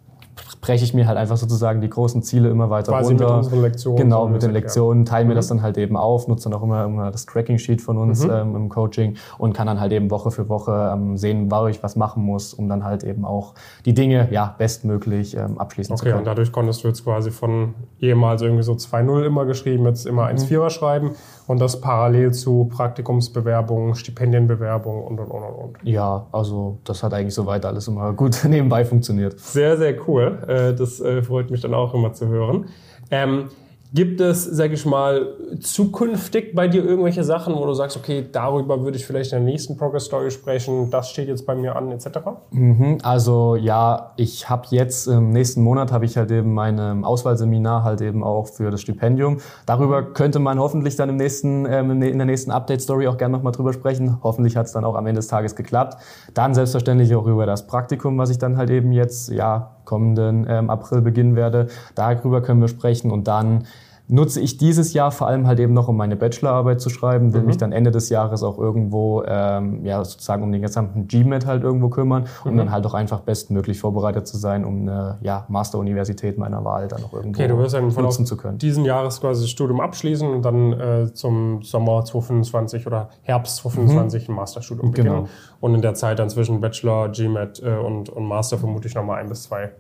breche 0.60 0.84
ich 0.84 0.94
mir 0.94 1.06
halt 1.06 1.18
einfach 1.18 1.36
sozusagen 1.36 1.80
die 1.80 1.88
großen 1.88 2.22
Ziele 2.22 2.48
immer 2.48 2.70
weiter 2.70 2.92
Quasi 2.92 3.10
runter. 3.10 3.24
Mit 3.26 3.36
unseren 3.36 3.62
Lektionen. 3.62 4.02
Genau, 4.02 4.28
mit 4.28 4.42
den 4.42 4.52
Lektionen, 4.52 5.04
teile 5.04 5.24
mhm. 5.24 5.28
mir 5.28 5.34
das 5.34 5.48
dann 5.48 5.62
halt 5.62 5.78
eben 5.78 5.96
auf, 5.96 6.28
nutze 6.28 6.48
dann 6.48 6.58
auch 6.58 6.62
immer, 6.62 6.84
immer 6.84 7.10
das 7.10 7.26
Tracking-Sheet 7.26 7.80
von 7.80 7.98
uns 7.98 8.24
mhm. 8.24 8.30
ähm, 8.30 8.56
im 8.56 8.68
Coaching 8.68 9.16
und 9.38 9.52
kann 9.52 9.66
dann 9.66 9.80
halt 9.80 9.92
eben 9.92 10.10
Woche 10.10 10.30
für 10.30 10.48
Woche 10.48 10.92
ähm, 10.92 11.16
sehen, 11.16 11.50
wo 11.50 11.66
ich 11.66 11.82
was 11.82 11.96
machen 11.96 12.24
muss, 12.24 12.54
um 12.54 12.68
dann 12.68 12.84
halt 12.84 13.04
eben 13.04 13.24
auch 13.24 13.54
die 13.84 13.94
Dinge 13.94 14.28
ja 14.30 14.54
bestmöglich 14.58 15.36
ähm, 15.36 15.58
abschließen 15.58 15.92
okay, 15.92 15.98
zu 15.98 16.04
können. 16.04 16.14
Okay, 16.14 16.18
und 16.20 16.26
dadurch 16.26 16.52
konntest 16.52 16.84
du 16.84 16.88
jetzt 16.88 17.04
quasi 17.04 17.30
von 17.30 17.74
ehemals 18.00 18.42
irgendwie 18.42 18.62
so 18.62 18.72
2-0 18.72 19.24
immer 19.24 19.44
geschrieben, 19.44 19.84
jetzt 19.86 20.06
immer 20.06 20.26
1-4er 20.26 20.64
mhm. 20.64 20.70
schreiben 20.70 21.10
und 21.46 21.60
das 21.60 21.80
parallel 21.80 22.32
zu 22.32 22.70
Praktikumsbewerbungen, 22.72 23.94
Stipendienbewerbungen 23.94 25.04
und 25.04 25.20
und 25.20 25.30
und 25.30 25.42
und. 25.42 25.76
Ja, 25.82 26.26
also 26.32 26.78
das 26.84 27.02
hat 27.02 27.12
eigentlich 27.12 27.34
soweit 27.34 27.64
alles 27.66 27.88
immer 27.88 28.12
gut 28.12 28.44
nebenbei 28.48 28.84
funktioniert. 28.84 29.38
Sehr, 29.38 29.76
sehr 29.76 29.96
cool. 30.08 30.38
Äh, 30.46 30.74
das 30.74 31.00
äh, 31.00 31.22
freut 31.22 31.50
mich 31.50 31.60
dann 31.60 31.74
auch 31.74 31.94
immer 31.94 32.12
zu 32.12 32.28
hören. 32.28 32.66
Ähm, 33.10 33.48
Gibt 33.94 34.20
es, 34.20 34.42
sag 34.42 34.72
ich 34.72 34.84
mal, 34.84 35.36
zukünftig 35.60 36.52
bei 36.52 36.66
dir 36.66 36.84
irgendwelche 36.84 37.22
Sachen, 37.22 37.54
wo 37.54 37.64
du 37.64 37.74
sagst, 37.74 37.96
okay, 37.96 38.26
darüber 38.30 38.82
würde 38.82 38.96
ich 38.96 39.06
vielleicht 39.06 39.32
in 39.32 39.44
der 39.44 39.52
nächsten 39.52 39.76
Progress 39.76 40.06
Story 40.06 40.32
sprechen, 40.32 40.90
das 40.90 41.10
steht 41.10 41.28
jetzt 41.28 41.46
bei 41.46 41.54
mir 41.54 41.76
an, 41.76 41.92
etc.? 41.92 42.08
Mhm, 42.50 42.98
also 43.04 43.54
ja, 43.54 44.10
ich 44.16 44.50
habe 44.50 44.66
jetzt 44.70 45.06
im 45.06 45.30
nächsten 45.30 45.62
Monat 45.62 45.92
habe 45.92 46.06
ich 46.06 46.16
halt 46.16 46.32
eben 46.32 46.54
mein 46.54 47.04
Auswahlseminar 47.04 47.84
halt 47.84 48.00
eben 48.00 48.24
auch 48.24 48.48
für 48.48 48.72
das 48.72 48.80
Stipendium. 48.80 49.38
Darüber 49.64 50.02
könnte 50.02 50.40
man 50.40 50.58
hoffentlich 50.58 50.96
dann 50.96 51.08
im 51.08 51.16
nächsten, 51.16 51.64
ähm, 51.64 52.02
in 52.02 52.18
der 52.18 52.26
nächsten 52.26 52.50
Update 52.50 52.82
Story 52.82 53.06
auch 53.06 53.16
gerne 53.16 53.36
nochmal 53.36 53.52
drüber 53.52 53.72
sprechen. 53.72 54.18
Hoffentlich 54.24 54.56
hat 54.56 54.66
es 54.66 54.72
dann 54.72 54.84
auch 54.84 54.96
am 54.96 55.06
Ende 55.06 55.20
des 55.20 55.28
Tages 55.28 55.54
geklappt. 55.54 55.98
Dann 56.34 56.52
selbstverständlich 56.52 57.14
auch 57.14 57.26
über 57.26 57.46
das 57.46 57.68
Praktikum, 57.68 58.18
was 58.18 58.30
ich 58.30 58.38
dann 58.38 58.56
halt 58.56 58.70
eben 58.70 58.90
jetzt 58.90 59.28
ja 59.30 59.70
kommenden 59.84 60.46
ähm, 60.48 60.70
April 60.70 61.00
beginnen 61.00 61.36
werde. 61.36 61.68
Darüber 61.94 62.42
können 62.42 62.60
wir 62.60 62.68
sprechen 62.68 63.10
und 63.10 63.28
dann 63.28 63.66
nutze 64.06 64.40
ich 64.40 64.58
dieses 64.58 64.92
Jahr 64.92 65.10
vor 65.10 65.28
allem 65.28 65.46
halt 65.46 65.58
eben 65.60 65.72
noch, 65.72 65.88
um 65.88 65.96
meine 65.96 66.16
Bachelorarbeit 66.16 66.80
zu 66.80 66.90
schreiben, 66.90 67.32
will 67.32 67.40
mhm. 67.40 67.46
mich 67.46 67.56
dann 67.56 67.72
Ende 67.72 67.90
des 67.90 68.10
Jahres 68.10 68.42
auch 68.42 68.58
irgendwo, 68.58 69.22
ähm, 69.26 69.84
ja, 69.84 70.04
sozusagen 70.04 70.42
um 70.42 70.52
den 70.52 70.60
gesamten 70.60 71.08
GMAT 71.08 71.46
halt 71.46 71.62
irgendwo 71.62 71.88
kümmern, 71.88 72.26
um 72.44 72.52
mhm. 72.52 72.58
dann 72.58 72.70
halt 72.70 72.84
auch 72.84 72.92
einfach 72.92 73.20
bestmöglich 73.20 73.80
vorbereitet 73.80 74.26
zu 74.26 74.36
sein, 74.36 74.64
um 74.64 74.82
eine 74.82 75.18
ja, 75.22 75.46
Masteruniversität 75.48 76.36
meiner 76.36 76.64
Wahl 76.64 76.88
dann 76.88 77.02
auch 77.02 77.14
irgendwo 77.14 77.40
okay, 77.40 77.48
du 77.48 77.56
wirst 77.56 77.74
dann 77.74 77.88
nutzen 77.88 78.26
zu 78.26 78.36
können. 78.36 78.58
diesen 78.58 78.84
Jahres 78.84 79.20
quasi 79.20 79.42
das 79.42 79.50
Studium 79.50 79.80
abschließen 79.80 80.28
und 80.28 80.42
dann 80.42 80.72
äh, 80.74 81.12
zum 81.14 81.62
Sommer 81.62 82.04
2025 82.04 82.86
oder 82.86 83.08
Herbst 83.22 83.56
2025 83.56 84.28
mhm. 84.28 84.34
ein 84.34 84.36
Masterstudium 84.36 84.90
beginnen. 84.90 85.14
Genau. 85.14 85.28
Und 85.60 85.74
in 85.74 85.82
der 85.82 85.94
Zeit 85.94 86.18
dann 86.18 86.28
zwischen 86.28 86.60
Bachelor, 86.60 87.08
GMAT 87.08 87.62
äh, 87.62 87.76
und, 87.76 88.10
und 88.10 88.26
Master 88.26 88.58
vermutlich 88.58 88.94
nochmal 88.94 89.20
ein 89.20 89.28
bis 89.30 89.44
zwei 89.44 89.72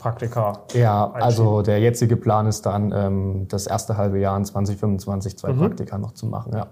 Praktika. 0.00 0.64
Ja, 0.74 1.12
also 1.12 1.62
der 1.62 1.78
jetzige 1.78 2.16
Plan 2.16 2.46
ist 2.46 2.66
dann, 2.66 2.92
ähm, 2.92 3.46
das 3.48 3.66
erste 3.66 3.96
halbe 3.96 4.18
Jahr 4.18 4.36
in 4.36 4.44
2025 4.44 5.38
zwei 5.38 5.52
mhm. 5.52 5.58
Praktika 5.58 5.98
noch 5.98 6.12
zu 6.12 6.26
machen. 6.26 6.52
Ja. 6.54 6.66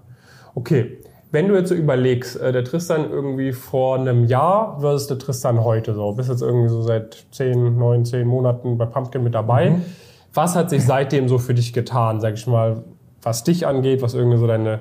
Okay. 0.55 0.97
Wenn 1.31 1.47
du 1.47 1.55
jetzt 1.55 1.69
so 1.69 1.75
überlegst, 1.75 2.41
äh, 2.41 2.51
der 2.51 2.63
Tristan 2.63 3.11
irgendwie 3.11 3.53
vor 3.53 3.99
einem 3.99 4.25
Jahr 4.25 4.79
versus 4.79 5.07
der 5.07 5.19
Tristan 5.19 5.63
heute 5.63 5.93
so, 5.93 6.11
bist 6.13 6.27
jetzt 6.27 6.41
irgendwie 6.41 6.69
so 6.69 6.81
seit 6.81 7.27
10, 7.31 7.77
9, 7.77 8.05
10 8.05 8.27
Monaten 8.27 8.77
bei 8.79 8.85
Pumpkin 8.85 9.23
mit 9.23 9.35
dabei. 9.35 9.69
Mhm. 9.69 9.85
Was 10.33 10.55
hat 10.55 10.71
sich 10.71 10.83
seitdem 10.83 11.29
so 11.29 11.37
für 11.37 11.53
dich 11.53 11.71
getan, 11.71 12.19
sag 12.19 12.33
ich 12.33 12.47
mal, 12.47 12.83
was 13.21 13.43
dich 13.43 13.67
angeht, 13.67 14.01
was 14.01 14.15
irgendwie 14.15 14.37
so 14.37 14.47
deine 14.47 14.79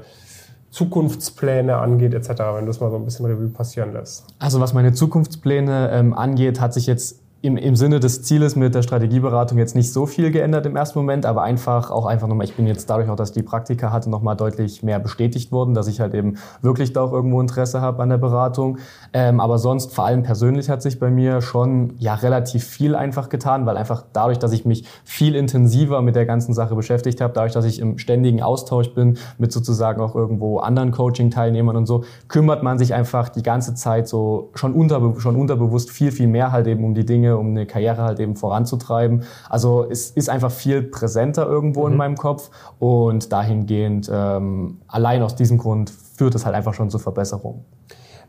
Zukunftspläne 0.71 1.77
angeht, 1.77 2.15
etc., 2.15 2.29
wenn 2.55 2.65
du 2.65 2.67
das 2.67 2.81
mal 2.81 2.91
so 2.91 2.97
ein 2.97 3.05
bisschen 3.05 3.27
Revue 3.27 3.49
passieren 3.49 3.93
lässt? 3.93 4.27
Also 4.39 4.61
was 4.61 4.73
meine 4.73 4.93
Zukunftspläne 4.93 5.91
ähm, 5.93 6.15
angeht, 6.15 6.61
hat 6.61 6.73
sich 6.73 6.87
jetzt 6.87 7.21
im, 7.41 7.57
im 7.57 7.77
Sinne 7.77 8.01
des 8.01 8.23
Zieles 8.23 8.57
mit 8.57 8.75
der 8.75 8.83
Strategieberatung 8.83 9.59
jetzt 9.59 9.77
nicht 9.77 9.93
so 9.93 10.07
viel 10.07 10.33
geändert 10.33 10.67
im 10.67 10.75
ersten 10.75 10.99
Moment, 10.99 11.25
aber 11.25 11.43
einfach 11.43 11.93
auch 11.93 12.05
einfach 12.05 12.27
nochmal, 12.27 12.47
ich 12.47 12.55
bin 12.55 12.67
jetzt 12.67 12.91
dadurch 12.91 13.09
auch, 13.09 13.17
dass 13.17 13.31
die 13.31 13.45
Praktika 13.45 13.93
hatte, 13.93 14.11
nochmal 14.11 14.37
deutlich 14.37 14.83
mehr 14.83 14.99
bestätigt 14.99 15.53
worden, 15.53 15.73
dass 15.73 15.87
ich 15.87 16.01
halt 16.01 16.15
eben 16.15 16.39
wirklich 16.63 16.93
da 16.93 17.03
auch 17.03 17.13
irgendwo 17.13 17.41
Interesse 17.41 17.81
habe 17.81 18.03
an 18.03 18.09
der 18.09 18.19
Beratung. 18.19 18.79
Ähm, 19.13 19.39
aber 19.39 19.59
sonst, 19.59 19.95
vor 19.95 20.05
allem 20.05 20.25
persönlich 20.25 20.69
hat 20.69 20.83
sich 20.83 20.99
bei 20.99 21.11
mir 21.11 21.41
schon 21.41 21.95
ja 21.99 22.15
relativ 22.15 22.65
viel 22.65 22.97
einfach 22.97 23.29
getan, 23.29 23.67
weil 23.67 23.77
einfach 23.77 24.03
dadurch, 24.13 24.41
dass 24.41 24.51
ich 24.51 24.65
mich 24.65 24.85
viel 25.05 25.37
intensiver 25.37 26.03
mit 26.03 26.17
der 26.17 26.27
ganzen 26.27 26.55
Sache 26.55 26.75
beschäftigt 26.75 27.21
habe, 27.21 27.35
dadurch, 27.35 27.53
dass 27.53 27.65
ich 27.65 27.79
im 27.79 27.99
ständigen 27.99 28.43
Austausch 28.43 28.95
bin 28.95 29.17
mit 29.39 29.53
sozusagen 29.53 30.01
auch 30.01 30.17
irgendwo 30.17 30.59
anderen 30.59 30.91
Coaching-Teilnehmern 30.91 31.77
und 31.77 31.87
so, 31.87 32.03
kümmert 32.27 32.65
man 32.65 32.79
sich 32.79 32.95
einfach 32.95 33.29
die 33.29 33.45
ganze 33.45 33.75
Zeit 33.75 34.09
so 34.09 34.51
schon, 34.55 34.73
unterbe 34.73 35.21
schon 35.21 35.37
unterbewusst 35.37 35.91
viel, 35.91 36.11
viel 36.11 36.27
mehr 36.27 36.51
halt 36.51 36.67
eben 36.67 36.85
um 36.85 36.95
die 36.95 37.07
Dinge, 37.07 37.28
um 37.37 37.49
eine 37.49 37.67
Karriere 37.67 38.03
halt 38.03 38.21
eben 38.21 38.37
voranzutreiben. 38.37 39.25
Also 39.49 39.87
es 39.89 40.11
ist 40.11 40.31
einfach 40.31 40.51
viel 40.51 40.83
präsenter 40.83 41.47
irgendwo 41.47 41.87
mhm. 41.87 41.93
in 41.93 41.99
meinem 41.99 42.17
Kopf 42.17 42.51
und 42.79 43.33
dahingehend 43.33 44.11
ähm, 44.13 44.79
allein 44.87 45.23
aus 45.23 45.35
diesem 45.35 45.59
Grund 45.59 45.91
führt 45.91 46.35
es 46.35 46.47
halt 46.47 46.55
einfach 46.55 46.75
schon 46.75 46.91
zur 46.91 47.01
Verbesserung. 47.01 47.65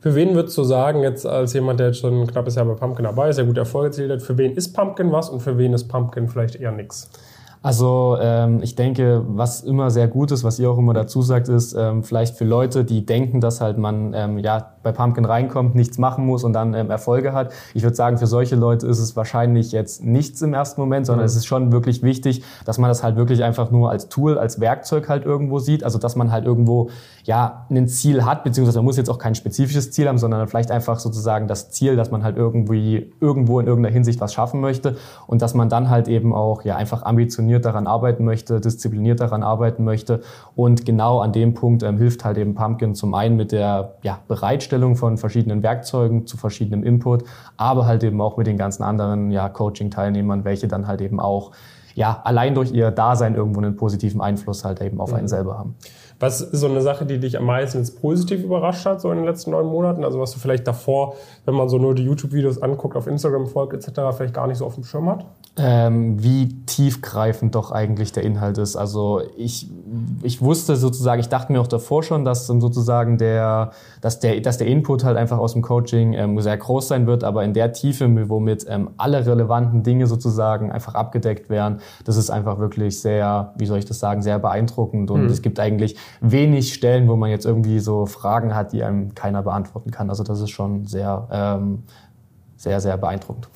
Für 0.01 0.15
wen 0.15 0.33
würdest 0.33 0.57
du 0.57 0.63
sagen, 0.63 1.01
jetzt 1.03 1.25
als 1.25 1.53
jemand, 1.53 1.79
der 1.79 1.87
jetzt 1.87 1.99
schon 1.99 2.21
ein 2.21 2.27
knappes 2.27 2.55
Jahr 2.55 2.65
bei 2.65 2.73
Pumpkin 2.73 3.03
dabei 3.03 3.29
ist, 3.29 3.35
sehr 3.35 3.45
gut 3.45 3.57
Erfolg 3.57 3.87
erzielt 3.87 4.11
hat, 4.11 4.21
für 4.21 4.37
wen 4.37 4.53
ist 4.53 4.73
Pumpkin 4.73 5.11
was 5.11 5.29
und 5.29 5.41
für 5.41 5.57
wen 5.57 5.73
ist 5.73 5.89
Pumpkin 5.89 6.29
vielleicht 6.29 6.55
eher 6.55 6.71
nichts? 6.71 7.09
Also 7.61 8.17
ähm, 8.21 8.61
ich 8.63 8.75
denke, 8.75 9.21
was 9.27 9.61
immer 9.61 9.91
sehr 9.91 10.07
gut 10.07 10.31
ist, 10.31 10.45
was 10.45 10.59
ihr 10.59 10.71
auch 10.71 10.77
immer 10.77 10.93
dazu 10.93 11.21
sagt, 11.21 11.49
ist 11.49 11.73
ähm, 11.73 12.03
vielleicht 12.03 12.37
für 12.37 12.45
Leute, 12.45 12.85
die 12.85 13.05
denken, 13.05 13.41
dass 13.41 13.59
halt 13.59 13.77
man 13.77 14.13
ähm, 14.13 14.39
ja 14.39 14.75
bei 14.83 14.91
Pumpkin 14.91 15.25
reinkommt, 15.25 15.75
nichts 15.75 15.97
machen 15.97 16.25
muss 16.25 16.43
und 16.43 16.53
dann 16.53 16.73
ähm, 16.73 16.89
Erfolge 16.89 17.33
hat. 17.33 17.51
Ich 17.73 17.83
würde 17.83 17.95
sagen, 17.95 18.17
für 18.17 18.27
solche 18.27 18.55
Leute 18.55 18.87
ist 18.87 18.99
es 18.99 19.15
wahrscheinlich 19.15 19.71
jetzt 19.71 20.03
nichts 20.03 20.41
im 20.41 20.53
ersten 20.53 20.79
Moment, 20.79 21.05
sondern 21.05 21.23
mhm. 21.23 21.27
es 21.27 21.35
ist 21.35 21.45
schon 21.45 21.71
wirklich 21.71 22.01
wichtig, 22.01 22.43
dass 22.65 22.77
man 22.77 22.89
das 22.89 23.03
halt 23.03 23.15
wirklich 23.15 23.43
einfach 23.43 23.71
nur 23.71 23.89
als 23.89 24.09
Tool, 24.09 24.37
als 24.37 24.59
Werkzeug 24.59 25.09
halt 25.09 25.25
irgendwo 25.25 25.59
sieht. 25.59 25.83
Also 25.83 25.99
dass 25.99 26.15
man 26.15 26.31
halt 26.31 26.45
irgendwo 26.45 26.89
ja 27.23 27.65
ein 27.69 27.87
Ziel 27.87 28.25
hat, 28.25 28.43
beziehungsweise 28.43 28.79
man 28.79 28.85
muss 28.85 28.97
jetzt 28.97 29.09
auch 29.09 29.19
kein 29.19 29.35
spezifisches 29.35 29.91
Ziel 29.91 30.07
haben, 30.07 30.17
sondern 30.17 30.47
vielleicht 30.47 30.71
einfach 30.71 30.99
sozusagen 30.99 31.47
das 31.47 31.71
Ziel, 31.71 31.95
dass 31.95 32.09
man 32.11 32.23
halt 32.23 32.37
irgendwie 32.37 33.11
irgendwo 33.19 33.59
in 33.59 33.67
irgendeiner 33.67 33.93
Hinsicht 33.93 34.21
was 34.21 34.33
schaffen 34.33 34.61
möchte 34.61 34.95
und 35.27 35.41
dass 35.41 35.53
man 35.53 35.69
dann 35.69 35.89
halt 35.89 36.07
eben 36.07 36.33
auch 36.33 36.63
ja 36.63 36.75
einfach 36.77 37.03
ambitioniert 37.03 37.65
daran 37.65 37.87
arbeiten 37.87 38.23
möchte, 38.23 38.61
diszipliniert 38.61 39.19
daran 39.19 39.43
arbeiten 39.43 39.83
möchte 39.83 40.21
und 40.55 40.85
genau 40.85 41.19
an 41.19 41.33
dem 41.33 41.53
Punkt 41.53 41.83
ähm, 41.83 41.97
hilft 41.97 42.23
halt 42.23 42.37
eben 42.37 42.55
Pumpkin 42.55 42.95
zum 42.95 43.13
einen 43.13 43.35
mit 43.35 43.51
der 43.51 43.95
ja, 44.01 44.19
Bereitstellung 44.27 44.68
von 44.95 45.17
verschiedenen 45.17 45.63
Werkzeugen 45.63 46.27
zu 46.27 46.37
verschiedenem 46.37 46.83
Input, 46.83 47.23
aber 47.57 47.85
halt 47.85 48.03
eben 48.03 48.19
auch 48.21 48.37
mit 48.37 48.47
den 48.47 48.57
ganzen 48.57 48.83
anderen 48.83 49.31
ja, 49.31 49.49
Coaching-Teilnehmern, 49.49 50.45
welche 50.45 50.67
dann 50.67 50.87
halt 50.87 51.01
eben 51.01 51.19
auch 51.19 51.51
ja, 51.95 52.21
allein 52.23 52.55
durch 52.55 52.71
ihr 52.71 52.91
Dasein 52.91 53.35
irgendwo 53.35 53.59
einen 53.59 53.75
positiven 53.75 54.21
Einfluss 54.21 54.63
halt 54.63 54.81
eben 54.81 55.01
auf 55.01 55.13
einen 55.13 55.23
mhm. 55.23 55.29
selber 55.29 55.57
haben. 55.57 55.75
Was 56.19 56.41
ist 56.41 56.59
so 56.59 56.67
eine 56.67 56.81
Sache, 56.81 57.05
die 57.05 57.17
dich 57.17 57.37
am 57.37 57.45
meisten 57.45 57.79
jetzt 57.79 58.01
positiv 58.01 58.43
überrascht 58.43 58.85
hat, 58.85 59.01
so 59.01 59.09
in 59.11 59.17
den 59.17 59.25
letzten 59.25 59.51
neun 59.51 59.67
Monaten? 59.67 60.03
Also 60.03 60.19
was 60.19 60.31
du 60.31 60.39
vielleicht 60.39 60.67
davor, 60.67 61.15
wenn 61.45 61.55
man 61.55 61.69
so 61.69 61.77
nur 61.77 61.95
die 61.95 62.03
YouTube-Videos 62.03 62.61
anguckt, 62.61 62.95
auf 62.95 63.07
Instagram 63.07 63.47
folgt 63.47 63.73
etc., 63.73 64.15
vielleicht 64.15 64.33
gar 64.33 64.47
nicht 64.47 64.57
so 64.57 64.65
auf 64.65 64.75
dem 64.75 64.83
Schirm 64.83 65.09
hat? 65.09 65.25
Ähm, 65.61 66.23
wie 66.23 66.63
tiefgreifend 66.65 67.53
doch 67.53 67.71
eigentlich 67.71 68.13
der 68.13 68.23
Inhalt 68.23 68.57
ist. 68.57 68.77
Also 68.77 69.21
ich, 69.35 69.69
ich 70.21 70.41
wusste 70.41 70.77
sozusagen, 70.77 71.19
ich 71.19 71.27
dachte 71.27 71.51
mir 71.51 71.59
auch 71.59 71.67
davor 71.67 72.01
schon, 72.01 72.23
dass 72.23 72.47
sozusagen 72.47 73.17
der, 73.17 73.71
dass 73.99 74.21
der, 74.21 74.39
dass 74.39 74.57
der 74.57 74.67
Input 74.67 75.03
halt 75.03 75.17
einfach 75.17 75.37
aus 75.37 75.51
dem 75.51 75.61
Coaching 75.61 76.13
ähm, 76.13 76.39
sehr 76.39 76.55
groß 76.55 76.87
sein 76.87 77.07
wird, 77.07 77.25
aber 77.25 77.43
in 77.43 77.53
der 77.53 77.73
Tiefe, 77.73 78.07
womit 78.29 78.65
ähm, 78.69 78.91
alle 78.95 79.25
relevanten 79.25 79.83
Dinge 79.83 80.07
sozusagen 80.07 80.71
einfach 80.71 80.95
abgedeckt 80.95 81.49
werden, 81.49 81.79
das 82.05 82.15
ist 82.15 82.29
einfach 82.29 82.59
wirklich 82.59 83.01
sehr, 83.01 83.53
wie 83.57 83.65
soll 83.65 83.79
ich 83.79 83.85
das 83.85 83.99
sagen, 83.99 84.21
sehr 84.21 84.39
beeindruckend 84.39 85.11
und 85.11 85.23
mhm. 85.23 85.29
es 85.29 85.41
gibt 85.41 85.59
eigentlich 85.59 85.97
wenig 86.21 86.73
Stellen, 86.73 87.09
wo 87.09 87.17
man 87.17 87.31
jetzt 87.31 87.45
irgendwie 87.45 87.79
so 87.79 88.05
Fragen 88.05 88.55
hat, 88.55 88.71
die 88.71 88.81
einem 88.81 89.13
keiner 89.13 89.43
beantworten 89.43 89.91
kann. 89.91 90.09
Also 90.09 90.23
das 90.23 90.39
ist 90.39 90.51
schon 90.51 90.85
sehr, 90.85 91.27
ähm, 91.31 91.83
sehr, 92.55 92.79
sehr 92.79 92.95
beeindruckend. 92.95 93.49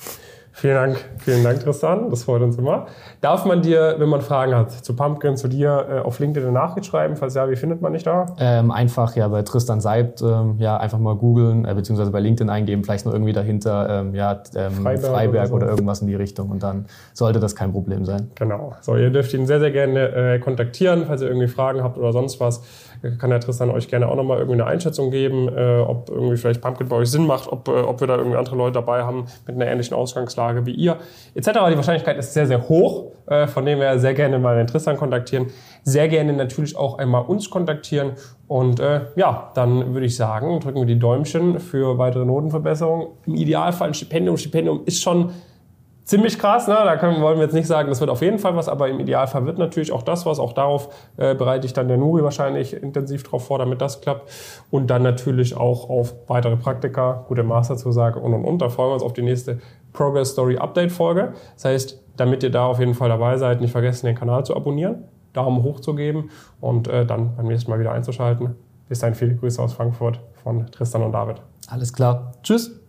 Vielen 0.56 0.76
Dank, 0.76 0.98
vielen 1.18 1.44
Dank, 1.44 1.62
Tristan. 1.62 2.12
Das 2.12 2.26
freut 2.26 2.44
uns 2.44 2.58
immer. 2.58 2.86
Darf 3.22 3.44
man 3.44 3.64
dir, 3.64 3.96
wenn 3.98 4.08
man 4.08 4.22
Fragen 4.22 4.56
hat 4.56 4.72
zu 4.72 4.96
Pumpkin, 4.96 5.36
zu 5.36 5.48
dir, 5.48 5.88
äh, 5.90 6.00
auf 6.00 6.20
LinkedIn 6.20 6.48
eine 6.48 6.54
Nachricht 6.54 6.86
schreiben? 6.86 7.16
Falls 7.16 7.34
ja, 7.34 7.50
wie 7.50 7.56
findet 7.56 7.82
man 7.82 7.94
dich 7.94 8.04
da? 8.04 8.28
Ähm, 8.38 8.70
einfach 8.70 9.16
ja 9.16 9.28
bei 9.28 9.42
Tristan 9.42 9.82
Seibt, 9.82 10.22
ähm, 10.22 10.58
ja 10.60 10.78
einfach 10.78 11.00
mal 11.00 11.16
googeln, 11.16 11.66
äh, 11.66 11.74
beziehungsweise 11.74 12.12
bei 12.12 12.20
LinkedIn 12.20 12.52
eingeben, 12.52 12.84
vielleicht 12.84 13.08
noch 13.08 13.14
irgendwie 13.14 13.34
dahinter, 13.34 13.90
ähm, 13.90 14.14
ja 14.14 14.44
ähm, 14.56 14.74
Freiberg, 14.74 15.12
Freiberg 15.12 15.36
oder, 15.36 15.48
so. 15.48 15.56
oder, 15.56 15.70
irgendwas 15.70 16.02
in 16.02 16.08
die 16.08 16.16
Richtung 16.16 16.52
und 16.52 16.62
dann 16.62 16.86
sollte 17.14 17.40
das 17.40 17.56
kein 17.56 17.72
Problem 17.72 18.06
sein. 18.06 18.30
Genau. 18.36 18.74
So, 18.82 18.96
ihr 18.96 19.10
dürft 19.10 19.34
ihn 19.34 19.48
sehr, 19.48 19.60
sehr 19.60 19.72
gerne 19.72 20.36
äh, 20.36 20.40
kontaktieren, 20.40 21.06
falls 21.08 21.24
ihr 21.24 21.30
irgendwie 21.30 21.48
Fragen 21.48 21.82
habt 21.82 21.98
oder 21.98 22.14
sonst 22.14 22.40
was 22.40 22.62
kann 23.20 23.30
der 23.30 23.42
Tristan 23.42 23.70
euch 23.70 23.90
gerne 23.90 24.08
auch 24.08 24.16
nochmal 24.16 24.38
irgendwie 24.38 24.62
eine 24.62 24.66
Einschätzung 24.66 25.12
geben, 25.12 25.50
äh, 25.50 25.80
ob 25.80 26.10
irgendwie 26.10 26.38
vielleicht 26.38 26.62
Pumpkin 26.62 26.88
bei 26.88 26.96
euch 26.96 27.12
Sinn 27.12 27.28
macht, 27.28 27.52
ob, 27.52 27.68
äh, 27.68 27.72
ob 27.72 28.00
wir 28.00 28.08
da 28.08 28.16
irgendwie 28.16 28.38
andere 28.38 28.56
Leute 28.56 28.74
dabei 28.74 29.04
haben 29.04 29.26
mit 29.46 29.56
einer 29.56 29.68
ähnlichen 29.68 29.96
Ausgangslage 29.96 30.43
wie 30.66 30.74
ihr, 30.74 30.98
etc. 31.36 31.50
Die 31.70 31.76
Wahrscheinlichkeit 31.76 32.18
ist 32.18 32.34
sehr, 32.34 32.48
sehr 32.48 32.68
hoch, 32.70 33.12
äh, 33.28 33.48
von 33.48 33.66
dem 33.66 33.80
wir 33.80 33.98
sehr 34.00 34.14
gerne 34.14 34.40
mal 34.40 34.56
den 34.56 34.68
Tristan 34.68 34.98
kontaktieren. 34.98 35.48
Sehr 35.84 36.08
gerne 36.08 36.34
natürlich 36.34 36.76
auch 36.76 36.98
einmal 36.98 37.24
uns 37.24 37.50
kontaktieren. 37.50 38.14
Und 38.48 38.80
äh, 38.80 39.02
ja, 39.16 39.52
dann 39.56 39.94
würde 39.94 40.06
ich 40.06 40.16
sagen, 40.16 40.60
drücken 40.60 40.80
wir 40.80 40.86
die 40.86 41.00
Däumchen 41.00 41.60
für 41.60 41.98
weitere 41.98 42.26
Notenverbesserungen. 42.26 43.08
Im 43.26 43.36
Idealfall 43.36 43.90
ein 43.90 43.94
Stipendium. 43.94 44.38
Stipendium 44.38 44.82
ist 44.86 45.02
schon 45.02 45.32
ziemlich 46.04 46.38
krass. 46.38 46.68
Ne? 46.68 46.76
Da 46.76 46.98
können, 46.98 47.22
wollen 47.22 47.38
wir 47.38 47.44
jetzt 47.44 47.54
nicht 47.54 47.68
sagen, 47.68 47.90
das 47.90 48.00
wird 48.00 48.10
auf 48.10 48.22
jeden 48.22 48.40
Fall 48.40 48.56
was, 48.56 48.68
aber 48.68 48.90
im 48.90 49.00
Idealfall 49.00 49.46
wird 49.46 49.58
natürlich 49.58 49.92
auch 49.92 50.04
das 50.04 50.26
was. 50.26 50.40
Auch 50.40 50.54
darauf 50.54 50.90
äh, 51.18 51.36
bereite 51.36 51.66
ich 51.66 51.74
dann 51.74 51.88
der 51.88 51.98
Nuri 51.98 52.24
wahrscheinlich 52.24 52.74
intensiv 52.74 53.24
drauf 53.24 53.48
vor, 53.48 53.60
damit 53.60 53.82
das 53.82 54.02
klappt. 54.02 54.30
Und 54.70 54.88
dann 54.88 55.04
natürlich 55.04 55.56
auch 55.56 55.90
auf 55.90 56.14
weitere 56.28 56.58
Praktika, 56.58 57.26
gute 57.28 57.44
Masterzusage 57.44 58.20
und 58.20 58.34
und 58.34 58.46
und. 58.46 58.62
Da 58.62 58.70
freuen 58.70 58.90
wir 58.90 58.94
uns 58.96 59.04
auf 59.04 59.14
die 59.14 59.22
nächste 59.22 59.60
Progress 59.94 60.32
Story 60.32 60.58
Update 60.58 60.92
Folge. 60.92 61.34
Das 61.56 61.66
heißt, 61.66 62.02
damit 62.18 62.44
ihr 62.44 62.52
da 62.52 62.66
auf 62.66 62.80
jeden 62.80 62.94
Fall 62.94 63.10
dabei 63.10 63.38
seid, 63.38 63.62
nicht 63.62 63.72
vergessen, 63.72 64.06
den 64.06 64.16
Kanal 64.16 64.46
zu 64.46 64.56
abonnieren, 64.56 65.04
Daumen 65.34 65.64
hoch 65.64 65.80
zu 65.80 65.96
geben 65.96 66.30
und 66.60 66.88
äh, 66.88 67.06
dann 67.06 67.36
beim 67.36 67.48
nächsten 67.48 67.72
Mal 67.72 67.80
wieder 67.80 67.92
einzuschalten. 67.92 68.56
Bis 68.90 69.00
dahin 69.00 69.16
viele 69.16 69.36
Grüße 69.36 69.62
aus 69.62 69.74
Frankfurt 69.74 70.20
von 70.44 70.68
Tristan 70.68 71.04
und 71.04 71.14
David. 71.14 71.42
Alles 71.70 71.94
klar. 71.94 72.34
Tschüss. 72.44 72.83